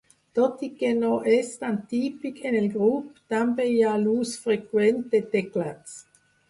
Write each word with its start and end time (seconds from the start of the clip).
Tot 0.37 0.61
i 0.67 0.69
que 0.77 0.89
no 1.01 1.11
és 1.33 1.51
tan 1.65 1.77
típic 1.93 2.41
en 2.51 2.59
el 2.63 2.67
grup, 2.79 3.23
també 3.35 3.69
hi 3.75 3.79
ha 3.91 3.95
l'ús 4.07 4.37
freqüent 4.49 5.09
de 5.15 5.27
teclats. 5.37 6.01